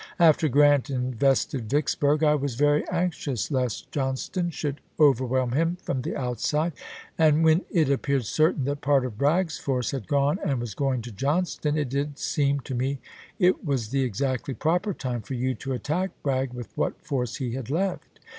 [0.19, 6.01] After Grant invested Vicksburg I was very anxious lest John ston should overwhelm him from
[6.01, 6.73] the outside,
[7.19, 11.03] and when it appeared certain that part of Bragg's force had gone and was going
[11.03, 12.97] to Johnston, it did seem to me
[13.37, 17.51] it was the exactly proper time for you to attack Bragg with what force he
[17.53, 18.19] had left.